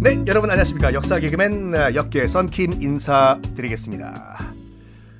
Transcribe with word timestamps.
네, 0.00 0.22
여러분 0.26 0.50
안녕하십니까. 0.50 0.92
역사 0.92 1.18
개그맨 1.18 1.74
아, 1.74 1.94
역계 1.94 2.28
썬킴 2.28 2.82
인사드리겠습니다. 2.82 4.38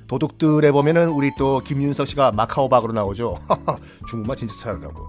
도둑들에 0.07 0.71
보면은 0.71 1.09
우리 1.09 1.31
또 1.37 1.59
김윤석 1.61 2.07
씨가 2.07 2.31
마카오 2.31 2.69
박으로 2.69 2.93
나오죠. 2.93 3.39
중국말 4.07 4.37
진짜 4.37 4.53
잘하더라고. 4.55 5.07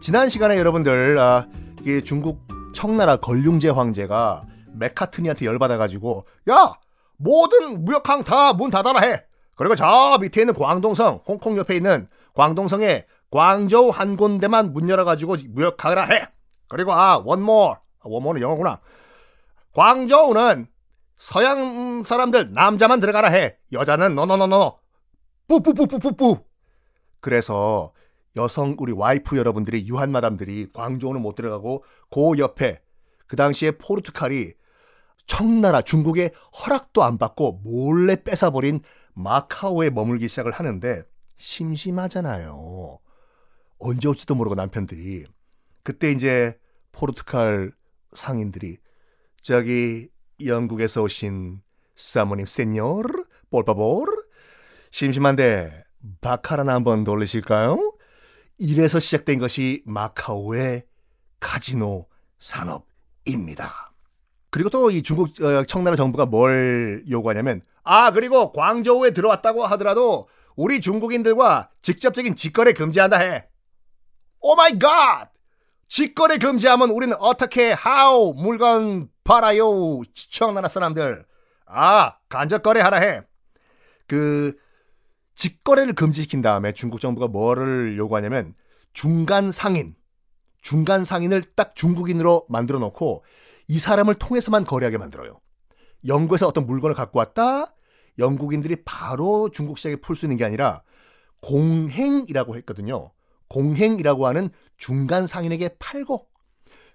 지난 0.00 0.28
시간에 0.28 0.56
여러분들 0.58 1.18
아, 1.18 1.46
이게 1.80 2.00
중국 2.00 2.40
청나라 2.72 3.16
걸륭제 3.16 3.68
황제가 3.70 4.44
맥카트니한테 4.74 5.44
열받아가지고 5.46 6.24
야 6.50 6.74
모든 7.16 7.84
무역항 7.84 8.22
다 8.22 8.52
문 8.52 8.70
닫아라 8.70 9.00
해. 9.00 9.24
그리고 9.56 9.74
저 9.74 10.18
밑에 10.20 10.42
있는 10.42 10.54
광동성, 10.54 11.22
홍콩 11.26 11.56
옆에 11.56 11.74
있는 11.76 12.06
광동성에 12.34 13.06
광저우 13.36 13.90
한 13.90 14.16
군데만 14.16 14.72
문 14.72 14.88
열어가지고 14.88 15.36
무역하라 15.50 16.04
해. 16.04 16.28
그리고 16.68 16.94
아 16.94 17.18
원모, 17.18 17.76
원모는 18.02 18.40
영어구나. 18.40 18.80
광저우는 19.74 20.66
서양 21.18 22.02
사람들 22.02 22.54
남자만 22.54 22.98
들어가라 22.98 23.28
해. 23.28 23.58
여자는 23.72 24.14
너너너너 24.14 24.78
뿌뿌뿌뿌뿌뿌. 25.48 26.46
그래서 27.20 27.92
여성 28.36 28.74
우리 28.78 28.92
와이프 28.92 29.36
여러분들이 29.36 29.86
유한 29.86 30.12
마담들이 30.12 30.68
광저우는 30.72 31.20
못 31.20 31.34
들어가고 31.34 31.84
그 32.10 32.38
옆에 32.38 32.80
그 33.26 33.36
당시에 33.36 33.72
포르투갈이 33.72 34.54
청나라 35.26 35.82
중국의 35.82 36.30
허락도 36.58 37.04
안 37.04 37.18
받고 37.18 37.60
몰래 37.64 38.16
뺏어버린 38.22 38.80
마카오에 39.12 39.90
머물기 39.90 40.26
시작을 40.26 40.52
하는데 40.52 41.02
심심하잖아요. 41.36 43.00
언제 43.78 44.08
올지도 44.08 44.34
모르고 44.34 44.54
남편들이 44.54 45.24
그때 45.82 46.10
이제 46.10 46.58
포르투갈 46.92 47.72
상인들이 48.14 48.78
저기 49.42 50.08
영국에서 50.44 51.02
오신 51.02 51.60
사모님 51.94 52.46
세뇨르 52.46 53.24
볼바볼 53.50 54.06
심심한데 54.90 55.84
바카라나 56.20 56.74
한번 56.74 57.04
돌리실까요? 57.04 57.94
이래서 58.58 58.98
시작된 59.00 59.38
것이 59.38 59.82
마카오의 59.84 60.84
카지노 61.40 62.06
산업입니다. 62.38 63.92
그리고 64.50 64.70
또 64.70 64.90
이 64.90 65.02
중국 65.02 65.38
어, 65.42 65.64
청나라 65.64 65.96
정부가 65.96 66.24
뭘 66.26 67.04
요구하냐면 67.10 67.60
아 67.82 68.10
그리고 68.10 68.52
광저우에 68.52 69.10
들어왔다고 69.12 69.66
하더라도 69.66 70.28
우리 70.56 70.80
중국인들과 70.80 71.70
직접적인 71.82 72.36
직거래 72.36 72.72
금지한다 72.72 73.18
해. 73.18 73.46
Oh 74.48 74.54
my 74.54 74.78
god! 74.78 75.32
직거래 75.88 76.38
금지하면 76.38 76.90
우리는 76.90 77.16
어떻게 77.18 77.72
how 77.72 78.32
물건 78.32 79.08
팔아요 79.24 80.02
청나라 80.30 80.68
사람들 80.68 81.26
아 81.66 82.16
간접거래 82.28 82.80
하라 82.80 82.98
해. 82.98 83.22
그 84.06 84.56
직거래를 85.34 85.94
금지시킨 85.94 86.42
다음에 86.42 86.70
중국 86.70 87.00
정부가 87.00 87.26
뭐를 87.26 87.96
요구하냐면 87.98 88.54
중간 88.92 89.50
상인 89.50 89.96
중간 90.62 91.04
상인을 91.04 91.42
딱 91.56 91.74
중국인으로 91.74 92.46
만들어 92.48 92.78
놓고 92.78 93.24
이 93.66 93.80
사람을 93.80 94.14
통해서만 94.14 94.62
거래하게 94.64 94.96
만들어요. 94.98 95.40
영국에서 96.06 96.46
어떤 96.46 96.66
물건을 96.66 96.94
갖고 96.94 97.18
왔다 97.18 97.74
영국인들이 98.20 98.84
바로 98.84 99.50
중국 99.50 99.76
시장에 99.78 99.96
풀 99.96 100.14
수 100.14 100.26
있는 100.26 100.36
게 100.36 100.44
아니라 100.44 100.84
공행이라고 101.40 102.54
했거든요. 102.58 103.10
공행이라고 103.48 104.26
하는 104.26 104.50
중간 104.76 105.26
상인에게 105.26 105.76
팔고 105.78 106.28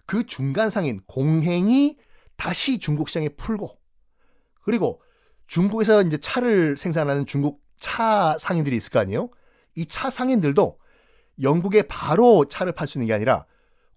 그 0.05 0.25
중간 0.25 0.69
상인 0.69 1.01
공행이 1.07 1.97
다시 2.35 2.79
중국 2.79 3.09
시장에 3.09 3.29
풀고 3.29 3.77
그리고 4.63 5.01
중국에서 5.47 6.01
이제 6.01 6.17
차를 6.17 6.77
생산하는 6.77 7.25
중국 7.25 7.61
차 7.79 8.37
상인들이 8.37 8.75
있을 8.75 8.91
거 8.91 8.99
아니에요? 8.99 9.29
이 9.75 9.85
차 9.85 10.09
상인들도 10.09 10.77
영국에 11.41 11.83
바로 11.83 12.45
차를 12.45 12.73
팔 12.73 12.87
수 12.87 12.97
있는 12.97 13.07
게 13.07 13.13
아니라 13.13 13.45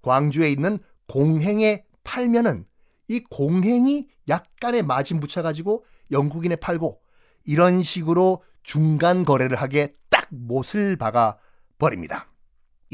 광주에 0.03 0.51
있는 0.51 0.78
공행에 1.09 1.84
팔면은 2.05 2.67
이 3.09 3.21
공행이 3.21 4.09
약간의 4.28 4.83
마진 4.83 5.21
붙여 5.21 5.43
가지고 5.43 5.84
영국인에 6.11 6.57
팔고 6.57 7.01
이런 7.45 7.83
식으로 7.83 8.43
중간 8.62 9.25
거래를 9.25 9.61
하게 9.61 9.95
딱 10.09 10.27
못을 10.31 10.97
박아 10.97 11.39
버립니다. 11.78 12.28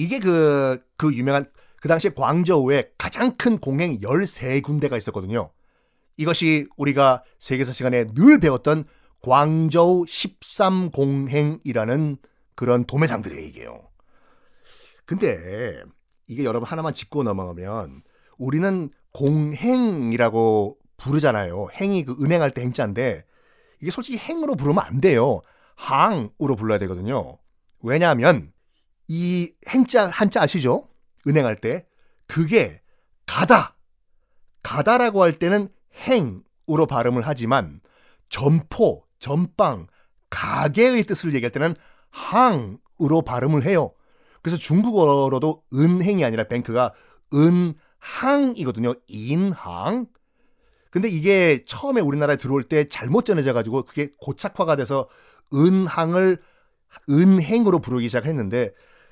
이게 0.00 0.19
그, 0.19 0.83
그 0.97 1.15
유명한 1.15 1.44
그 1.77 1.88
당시에 1.88 2.12
광저우에 2.16 2.93
가장 2.97 3.37
큰 3.37 3.59
공행 3.59 3.99
13군데가 3.99 4.97
있었거든요. 4.97 5.50
이것이 6.16 6.66
우리가 6.78 7.22
세계사 7.38 7.72
시간에 7.72 8.06
늘 8.15 8.41
배웠던 8.41 8.84
광저우 9.21 10.06
13공행이라는 10.06 12.16
그런 12.55 12.87
도매상들의 12.87 13.44
얘기예요. 13.44 13.91
근데 15.05 15.83
이게 16.27 16.44
여러분 16.44 16.66
하나만 16.66 16.94
짚고 16.94 17.22
넘어가면 17.22 18.03
우리는 18.39 18.91
공행이라고 19.12 20.78
부르잖아요. 20.97 21.66
행이 21.78 22.06
그 22.06 22.16
은행할 22.22 22.53
때 22.53 22.62
행자인데 22.62 23.27
이게 23.83 23.91
솔직히 23.91 24.16
행으로 24.16 24.56
부르면 24.56 24.83
안 24.83 25.03
돼요. 25.03 25.43
항으로 25.77 26.56
불러야 26.56 26.78
되거든요. 26.78 27.37
왜냐하면 27.83 28.50
이 29.12 29.53
행자 29.69 30.06
한자 30.06 30.43
아시죠? 30.43 30.87
은행할 31.26 31.56
때 31.56 31.84
그게 32.28 32.81
가다 33.26 33.75
가다라고 34.62 35.21
할 35.21 35.32
때는 35.32 35.69
행으로 36.06 36.87
발음을 36.88 37.22
하지만 37.26 37.81
점포, 38.28 39.04
점빵, 39.19 39.88
가게의 40.31 41.03
뜻을 41.03 41.34
얘기할 41.34 41.50
때는 41.50 41.75
항으로 42.10 43.22
발음을 43.26 43.65
해요. 43.66 43.93
그래서 44.43 44.56
중국어로도 44.56 45.65
은행이 45.75 46.25
아니라 46.25 46.44
뱅크가 46.44 46.94
은항이거든요. 47.34 48.94
인항. 49.09 50.06
근데 50.92 51.09
이게 51.09 51.65
처음에 51.66 52.00
우리나라에 52.00 52.37
들어올 52.37 52.62
때 52.62 52.87
잘못 52.87 53.25
전해져 53.25 53.54
가지고 53.54 53.82
그게 53.82 54.12
고착화가 54.21 54.77
돼서 54.77 55.09
은항을 55.53 56.41
은행으로 57.09 57.81
부르기 57.81 58.09
시작했는데 58.09 58.71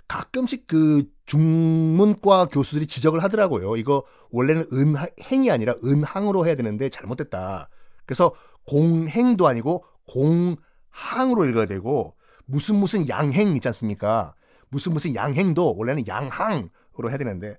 가끔씩 0.09 0.67
그 0.67 1.05
중문과 1.27 2.47
교수들이 2.47 2.87
지적을 2.87 3.23
하더라고요. 3.23 3.77
이거 3.77 4.03
원래는 4.31 4.67
은행이 4.73 5.51
아니라 5.51 5.75
은항으로 5.85 6.47
해야 6.47 6.55
되는데 6.55 6.89
잘못됐다. 6.89 7.69
그래서 8.07 8.35
공행도 8.67 9.47
아니고 9.47 9.85
공항으로 10.07 11.45
읽어야 11.47 11.67
되고 11.67 12.17
무슨 12.47 12.77
무슨 12.77 13.09
양행 13.09 13.55
있지 13.55 13.69
않습니까? 13.69 14.35
무슨 14.71 14.95
무슨 14.95 15.15
양행도 15.15 15.77
원래는 15.77 16.07
양항으로 16.07 17.11
해야 17.11 17.19
되는데 17.19 17.59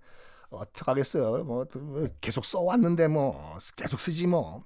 어떡하겠어요. 0.50 1.44
뭐 1.44 1.66
계속 2.22 2.46
써왔는데 2.46 3.08
뭐 3.08 3.58
계속 3.76 4.00
쓰지 4.00 4.26
뭐. 4.26 4.64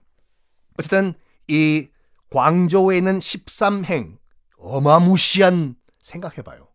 어쨌든 0.79 1.13
이 1.47 1.89
광저우에 2.29 2.97
있는 2.97 3.19
13행 3.19 4.17
어마무시한 4.57 5.75
생각해봐요. 6.01 6.72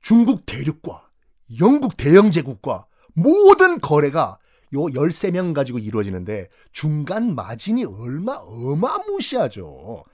이 0.00 0.02
중국 0.02 0.46
대륙과 0.46 1.08
영국 1.60 1.96
대영제국과 1.96 2.86
모든 3.14 3.80
거래가 3.80 4.38
요 4.74 4.78
13명 4.82 5.52
가지고 5.52 5.78
이루어지는데 5.78 6.48
중간 6.72 7.34
마진이 7.34 7.84
얼마 7.84 8.34
어마무시하죠. 8.34 10.04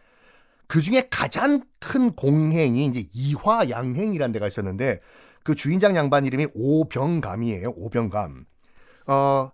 그 0.67 0.81
중에 0.81 1.09
가장 1.11 1.63
큰 1.79 2.13
공행이 2.17 2.87
이제 2.87 3.07
이화양행이라는 3.13 4.33
데가 4.33 4.47
있었는데 4.47 5.01
그 5.45 5.55
주인장 5.55 5.95
양반 5.95 6.25
이름이 6.27 6.49
오병감이에요. 6.55 7.75
오병감. 7.77 8.47
어, 9.07 9.51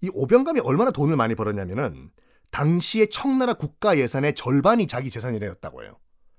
이 0.00 0.10
오병감이 0.14 0.60
얼마나 0.60 0.90
돈을 0.90 1.16
많이 1.16 1.34
벌었냐면은 1.34 2.10
당시에 2.52 3.06
청나라 3.06 3.54
국가 3.54 3.98
예산의 3.98 4.34
절반이 4.34 4.86
자기 4.86 5.10
재산이었다고 5.10 5.82
해요. 5.82 5.98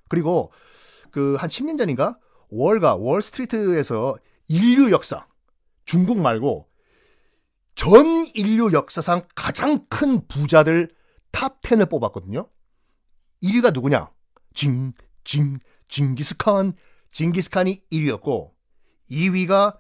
그리고 0.10 0.51
그 1.12 1.36
한 1.38 1.50
10년 1.50 1.78
전인가 1.78 2.18
월가 2.50 2.96
월스트리트에서 2.96 4.16
인류 4.48 4.92
역사 4.92 5.26
중국 5.86 6.20
말고 6.20 6.68
전 7.76 8.26
인류 8.34 8.72
역사상 8.74 9.28
가장 9.36 9.86
큰 9.90 10.28
부자들 10.28 10.90
탑 11.32 11.62
10을 11.62 11.90
뽑았거든요. 11.90 12.50
1위가 13.44 13.72
누구냐? 13.74 14.10
징, 14.54 14.94
징, 15.24 15.60
징기스칸. 15.88 16.74
징기스칸이 17.12 17.84
1위였고 17.92 18.52
2위가 19.10 19.78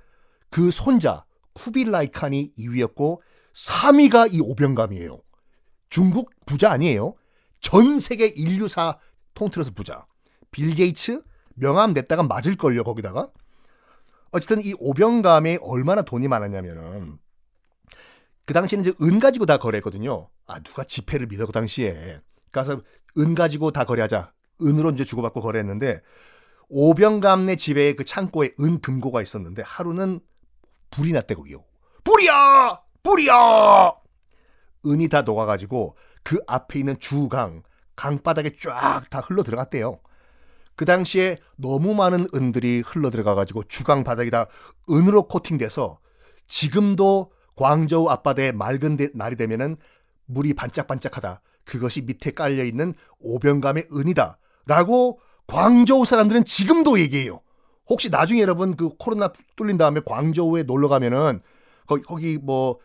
그 0.49 0.71
손자 0.71 1.25
쿠빌라이 1.53 2.11
칸이 2.11 2.53
2위였고 2.57 3.19
3위가 3.53 4.33
이 4.33 4.39
오병감이에요. 4.41 5.21
중국 5.89 6.31
부자 6.45 6.71
아니에요. 6.71 7.15
전 7.59 7.99
세계 7.99 8.27
인류사 8.27 8.99
통틀어서 9.33 9.71
부자. 9.71 10.05
빌 10.51 10.75
게이츠 10.75 11.23
명함 11.57 11.93
냈다가 11.93 12.23
맞을걸요 12.23 12.83
거기다가. 12.83 13.29
어쨌든 14.31 14.61
이 14.61 14.73
오병감이 14.79 15.59
얼마나 15.61 16.01
돈이 16.01 16.27
많았냐면은 16.27 17.17
그 18.45 18.53
당시에는 18.53 18.85
이제 18.85 18.93
은 19.01 19.19
가지고 19.19 19.45
다 19.45 19.57
거래했거든요. 19.57 20.29
아 20.45 20.59
누가 20.61 20.83
지폐를 20.83 21.27
믿어 21.27 21.45
그 21.45 21.51
당시에. 21.51 22.21
가서 22.51 22.81
은 23.17 23.35
가지고 23.35 23.71
다 23.71 23.83
거래하자. 23.83 24.33
은으로 24.61 24.91
이제 24.91 25.03
주고받고 25.03 25.41
거래했는데 25.41 26.01
오병감네 26.69 27.55
집에 27.55 27.93
그 27.93 28.03
창고에 28.05 28.51
은 28.59 28.79
금고가 28.79 29.21
있었는데 29.21 29.63
하루는 29.63 30.19
불이 30.91 31.11
났대 31.13 31.35
거기요. 31.35 31.63
불이야! 32.03 32.79
불이야! 33.03 33.91
은이 34.85 35.09
다 35.09 35.21
녹아가지고 35.23 35.97
그 36.23 36.39
앞에 36.47 36.79
있는 36.79 36.97
주강, 36.99 37.63
강바닥에 37.95 38.55
쫙 38.59 39.09
다 39.09 39.19
흘러 39.19 39.43
들어갔대요. 39.43 39.99
그 40.77 40.85
당시에 40.85 41.37
너무 41.55 41.95
많은 41.95 42.27
은들이 42.33 42.83
흘러 42.85 43.09
들어가 43.09 43.33
가지고 43.35 43.63
주강 43.63 44.03
바닥이 44.03 44.29
다 44.29 44.45
은으로 44.89 45.27
코팅돼서 45.27 45.99
지금도 46.47 47.31
광저우 47.55 48.07
앞바다에 48.09 48.51
맑은 48.51 48.97
날이 49.15 49.35
되면은 49.35 49.77
물이 50.27 50.53
반짝반짝하다. 50.53 51.41
그것이 51.65 52.03
밑에 52.03 52.31
깔려 52.31 52.63
있는 52.63 52.93
오병감의 53.19 53.87
은이다. 53.91 54.37
라고 54.67 55.19
광저우 55.47 56.05
사람들은 56.05 56.45
지금도 56.45 56.99
얘기해요. 56.99 57.41
혹시 57.87 58.09
나중에 58.09 58.39
여러분 58.41 58.75
그 58.75 58.89
코로나 58.99 59.33
뚫린 59.55 59.77
다음에 59.77 60.01
광저우에 60.05 60.63
놀러 60.63 60.87
가면은 60.89 61.41
거기, 61.87 62.03
거기 62.03 62.37
뭐 62.37 62.77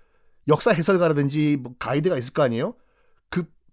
역사 0.48 0.70
해설가라든지 0.70 1.58
뭐 1.60 1.74
가이드가 1.78 2.16
있을 2.16 2.32
거 2.32 2.42
아니에요? 2.42 2.74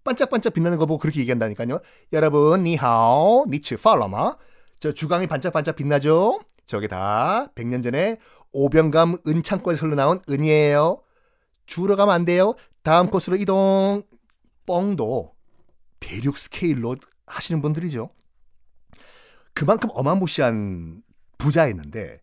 그 0.00 0.04
반짝반짝 0.04 0.54
빛나는 0.54 0.78
거 0.78 0.86
보고 0.86 0.98
그렇게 0.98 1.20
얘기한다니까요. 1.20 1.80
여러분 2.12 2.64
니하오 2.64 3.46
니츠 3.48 3.76
팔로마 3.76 4.36
저 4.80 4.92
주광이 4.92 5.26
반짝반짝 5.26 5.76
빛나죠? 5.76 6.40
저게 6.66 6.88
다 6.88 7.48
100년 7.54 7.82
전에 7.82 8.18
오병감 8.52 9.18
은창고에서 9.26 9.86
흘러나온 9.86 10.20
은이에요. 10.28 11.02
주러 11.66 11.96
가면 11.96 12.14
안 12.14 12.24
돼요. 12.24 12.54
다음 12.82 13.10
코스로 13.10 13.36
이동. 13.36 14.02
뻥도 14.66 15.34
대륙 15.98 16.38
스케일로 16.38 16.96
하시는 17.26 17.60
분들이죠. 17.60 18.10
그만큼 19.52 19.90
어마무시한 19.92 21.02
부자였는데 21.38 22.20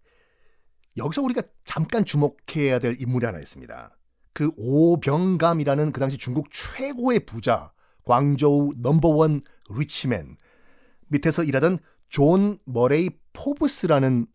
여기서 0.98 1.22
우리가 1.22 1.42
잠깐 1.66 2.06
주목해야 2.06 2.80
될 2.80 2.98
인물이 3.00 3.26
하나 3.26 3.40
있습니다. 3.40 3.98
그 4.38 4.52
오병감이라는 4.56 5.92
그 5.92 6.00
당시 6.00 6.16
중국 6.16 6.50
최고의 6.52 7.22
부자, 7.22 7.72
광저우 8.04 8.74
number 8.78 9.21
one 9.21 9.42
rich 9.76 10.11
man 10.11 10.38
밑에서 11.08 11.44
일하던 11.44 11.80
존 12.08 12.60
머레이 12.66 13.10
포브스라는 13.34 14.28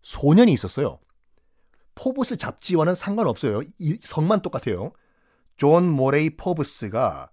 소년이 0.00 0.50
있었어요. 0.50 0.98
포브스 1.94 2.38
잡지와는 2.38 2.94
상관없어요. 2.94 3.60
이 3.78 3.98
성만 4.00 4.40
똑같아요. 4.40 4.92
존 5.58 5.90
머레이 5.90 6.38
포브스가 6.38 7.30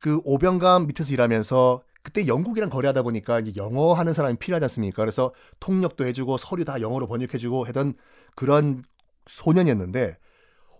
그 0.00 0.20
오병감 0.24 0.86
밑에서 0.86 1.14
일하면서 1.14 1.82
그때 2.02 2.26
영국이랑 2.26 2.68
거래하다 2.68 3.04
보니까 3.04 3.40
이제 3.40 3.54
영어 3.56 3.94
하는 3.94 4.12
사람이 4.12 4.36
필요하지 4.36 4.64
않습니까? 4.64 5.00
그래서 5.00 5.32
통역도 5.60 6.04
해주고 6.04 6.36
서류 6.36 6.66
다 6.66 6.82
영어로 6.82 7.06
번역해주고 7.06 7.64
하던 7.64 7.94
그런 8.34 8.84
소년이었는데 9.28 10.18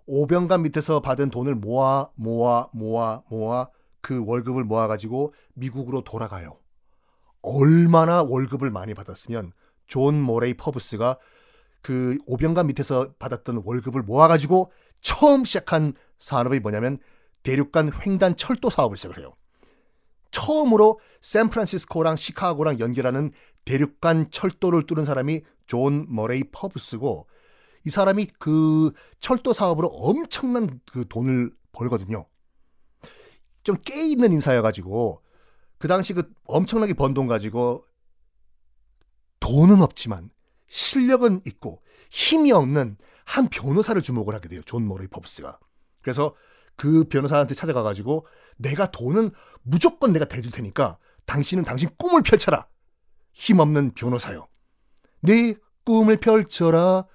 오병감 0.07 0.63
밑에서 0.63 1.01
받은 1.01 1.31
돈을 1.31 1.55
모아 1.55 2.09
모아 2.15 2.69
모아 2.73 3.23
모아 3.29 3.69
그 4.01 4.25
월급을 4.27 4.65
모아가지고 4.65 5.35
미국으로 5.55 6.03
돌아가요. 6.03 6.59
얼마나 7.43 8.23
월급을 8.23 8.71
많이 8.71 8.95
받았으면 8.95 9.53
존 9.87 10.21
머레이 10.21 10.55
포브스가 10.55 11.19
그 11.83 12.17
오병감 12.27 12.69
밑에서 12.69 13.13
받았던 13.19 13.63
월급을 13.65 14.03
모아가지고 14.03 14.71
처음 15.01 15.45
시작한 15.45 15.95
산업이 16.19 16.61
뭐냐면 16.61 16.99
대륙간 17.43 17.91
횡단 18.05 18.37
철도 18.37 18.71
사업을 18.71 18.97
시작을 18.97 19.19
해요. 19.19 19.35
처음으로 20.31 21.01
샌프란시스코랑 21.21 22.17
시카고랑 22.17 22.79
연결하는 22.79 23.33
대륙간 23.65 24.31
철도를 24.31 24.87
뚫은 24.87 25.05
사람이 25.05 25.43
존 25.67 26.07
머레이 26.09 26.45
포브스고 26.53 27.27
이 27.85 27.91
사람이 27.91 28.27
그 28.39 28.93
철도 29.21 29.53
사업으로 29.53 29.89
엄청난 29.89 30.81
그 30.87 31.07
돈을 31.09 31.51
벌거든요. 31.73 32.27
좀 33.65 33.77
깨 33.85 34.05
있는 34.07 34.33
인사여가지고 34.33 35.23
그 35.79 35.89
당시 35.89 36.13
그 36.15 36.33
엄청나게 36.45 36.95
번 36.95 37.15
돈 37.15 37.27
가지고 37.29 37.87
돈은 39.41 39.83
없지만 39.83 40.31
실력은 40.69 41.41
있고 41.47 41.83
힘이 42.11 42.53
없는 42.53 42.97
한 43.25 43.49
변호사를 43.49 44.01
주목을 44.03 44.35
하게 44.35 44.49
돼요. 44.49 44.63
존 44.67 44.87
머레이 44.87 45.09
포브스가. 45.09 45.59
그래서 46.03 46.35
그 46.77 47.05
변호사한테 47.05 47.55
찾아가가지고 47.55 48.27
내가 48.57 48.91
돈은 48.91 49.31
무조건 49.63 50.13
내가 50.13 50.25
대줄 50.25 50.51
테니까 50.53 50.99
당신은 51.27 51.65
당신 51.65 51.89
꿈을 51.99 52.23
펼쳐라. 52.23 52.67
힘없는 53.33 53.93
변호사요. 53.95 54.49
네 55.21 55.55
꿈을 55.85 56.19
펼쳐라. 56.19 57.07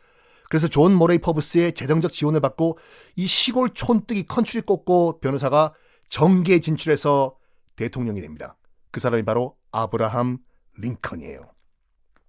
그래서 0.49 0.67
존 0.67 0.93
머레이 0.93 1.17
포브스의 1.19 1.73
재정적 1.73 2.13
지원을 2.13 2.39
받고 2.39 2.77
이 3.15 3.25
시골 3.25 3.69
촌뜨기 3.73 4.25
컨츄리 4.27 4.61
꼬꼬 4.61 5.19
변호사가 5.19 5.73
정계에 6.09 6.59
진출해서 6.59 7.35
대통령이 7.75 8.21
됩니다. 8.21 8.55
그 8.91 8.99
사람이 8.99 9.23
바로 9.23 9.57
아브라함 9.71 10.37
링컨이에요. 10.77 11.41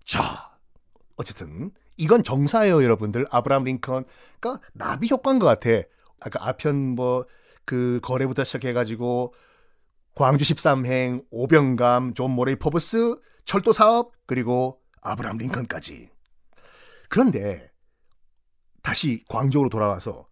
자, 0.04 0.50
어쨌든 1.16 1.70
이건 1.96 2.22
정사예요, 2.24 2.82
여러분들. 2.82 3.26
아브라함 3.30 3.64
링컨. 3.64 4.04
그러니까 4.40 4.66
나비 4.72 5.08
효과인 5.10 5.38
것 5.38 5.46
같아. 5.46 5.86
아까 6.20 6.48
아편 6.48 6.94
뭐 6.94 7.26
그 7.68 8.00
거래부터 8.02 8.44
시작해가지고 8.44 9.34
광주 10.14 10.42
13행, 10.42 11.26
오병감, 11.30 12.14
존 12.14 12.30
머레이 12.30 12.56
포브스, 12.56 13.16
철도 13.44 13.74
사업, 13.74 14.12
그리고 14.24 14.80
아브라함 15.02 15.36
링컨까지. 15.36 16.08
그런데 17.10 17.70
다시 18.88 19.22
광주로 19.28 19.68
돌아와서 19.68 20.26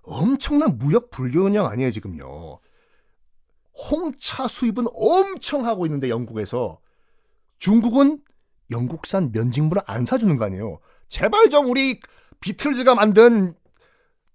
엄청난 0.00 0.78
무역 0.78 1.10
불균형 1.10 1.66
아니에요, 1.66 1.90
지금요. 1.90 2.58
홍차 3.74 4.48
수입은 4.48 4.86
엄청 4.94 5.66
하고 5.66 5.84
있는데 5.84 6.08
영국에서 6.08 6.80
중국은 7.58 8.22
영국산 8.70 9.32
면직물을 9.32 9.82
안 9.84 10.06
사주는 10.06 10.34
거 10.38 10.46
아니에요. 10.46 10.80
제발 11.10 11.50
좀 11.50 11.68
우리 11.68 12.00
비틀즈가 12.40 12.94
만든 12.94 13.54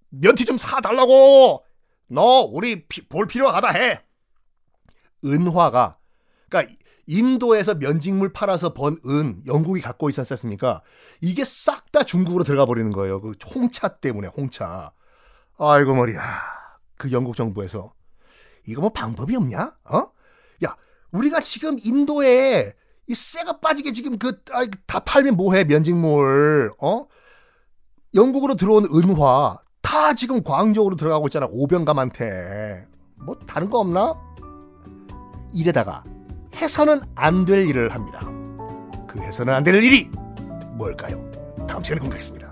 면티 0.10 0.45
좀 0.45 0.60
사달라고. 0.60 1.65
너 2.07 2.41
우리 2.41 2.88
피, 2.88 3.07
볼 3.07 3.25
필요하다 3.25 3.69
해. 3.69 4.03
은화가 5.24 5.98
그러니까 6.50 6.75
인도에서 7.07 7.75
면직물 7.75 8.33
팔아서 8.33 8.74
번 8.74 8.97
은 9.05 9.41
영국이 9.45 9.81
갖고 9.81 10.09
있었지 10.09 10.33
않습니까? 10.33 10.81
이게 11.21 11.43
싹 11.43 11.91
다 11.91 12.03
중국으로 12.03 12.43
들어가 12.43 12.65
버리는 12.65 12.91
거예요. 12.91 13.21
그 13.21 13.33
홍차 13.53 13.88
때문에 13.88 14.27
홍차. 14.27 14.91
아이고 15.57 15.93
머리야. 15.95 16.21
그 16.97 17.12
영국 17.12 17.35
정부에서 17.38 17.93
이거 18.65 18.81
뭐 18.81 18.89
방법이 18.91 19.35
없냐? 19.35 19.75
어? 19.85 20.12
야, 20.65 20.75
우리가 21.12 21.39
지금 21.41 21.77
인도에 21.81 22.74
이 23.07 23.13
쇠가 23.13 23.59
빠지게 23.59 23.93
지금 23.93 24.17
그다 24.17 24.57
아, 24.57 25.00
팔면 25.00 25.35
뭐해 25.38 25.63
면직물 25.65 26.74
어? 26.81 27.05
영국으로 28.13 28.55
들어온 28.55 28.85
은화 28.85 29.59
다 29.81 30.13
지금 30.15 30.43
광저우로 30.43 30.95
들어가고 30.95 31.27
있잖아 31.27 31.47
오병감한테 31.50 32.88
뭐 33.25 33.35
다른 33.47 33.69
거 33.69 33.79
없나? 33.79 34.15
이래다가 35.53 36.03
해서는 36.55 37.01
안 37.15 37.45
될 37.45 37.67
일을 37.67 37.93
합니다. 37.93 38.19
그 39.07 39.19
해서는 39.19 39.53
안 39.53 39.63
될 39.63 39.83
일이 39.83 40.09
뭘까요? 40.74 41.24
다음 41.67 41.83
시간에 41.83 42.00
공개하겠습니다. 42.01 42.51